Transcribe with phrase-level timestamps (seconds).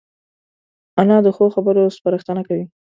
[0.99, 2.65] انا د ښو خبرو سپارښتنه کوي